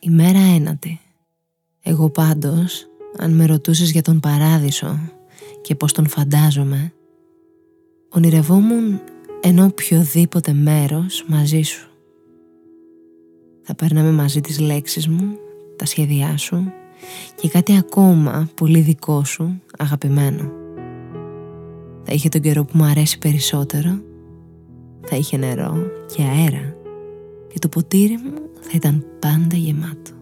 Ημέρα 0.00 0.38
ένατη. 0.38 1.00
Εγώ 1.82 2.10
πάντως, 2.10 2.86
αν 3.18 3.34
με 3.34 3.46
ρωτούσες 3.46 3.90
για 3.90 4.02
τον 4.02 4.20
παράδεισο 4.20 4.98
και 5.60 5.74
πώς 5.74 5.92
τον 5.92 6.08
φαντάζομαι, 6.08 6.92
ονειρευόμουν 8.08 9.00
ενώ 9.40 9.64
οποιοδήποτε 9.64 10.52
μέρος 10.52 11.24
μαζί 11.28 11.62
σου. 11.62 11.90
Θα 13.62 13.74
παίρναμε 13.74 14.10
μαζί 14.10 14.40
τις 14.40 14.60
λέξεις 14.60 15.08
μου, 15.08 15.36
τα 15.76 15.86
σχέδιά 15.86 16.36
σου 16.36 16.72
και 17.34 17.48
κάτι 17.48 17.76
ακόμα 17.76 18.50
πολύ 18.54 18.80
δικό 18.80 19.24
σου, 19.24 19.62
αγαπημένο. 19.78 20.52
Θα 22.02 22.12
είχε 22.12 22.28
τον 22.28 22.40
καιρό 22.40 22.64
που 22.64 22.72
μου 22.74 22.84
αρέσει 22.84 23.18
περισσότερο, 23.18 24.00
θα 25.06 25.16
είχε 25.16 25.36
νερό 25.36 25.76
και 26.14 26.22
αέρα 26.22 26.76
και 27.52 27.58
το 27.58 27.68
ποτήρι 27.68 28.16
μου 28.16 28.47
θα 28.61 28.71
ήταν 28.73 29.05
πάντα 29.19 29.55
γεμάτο. 29.55 30.16